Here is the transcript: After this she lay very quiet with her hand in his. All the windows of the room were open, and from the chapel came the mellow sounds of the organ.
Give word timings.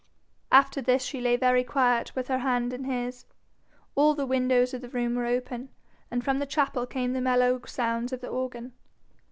After 0.51 0.81
this 0.81 1.03
she 1.03 1.21
lay 1.21 1.35
very 1.37 1.63
quiet 1.63 2.15
with 2.15 2.27
her 2.27 2.39
hand 2.39 2.73
in 2.73 2.85
his. 2.85 3.25
All 3.93 4.15
the 4.15 4.25
windows 4.25 4.73
of 4.73 4.81
the 4.81 4.89
room 4.89 5.13
were 5.13 5.27
open, 5.27 5.69
and 6.09 6.23
from 6.25 6.39
the 6.39 6.47
chapel 6.47 6.87
came 6.87 7.13
the 7.13 7.21
mellow 7.21 7.61
sounds 7.67 8.11
of 8.11 8.19
the 8.21 8.27
organ. 8.29 8.73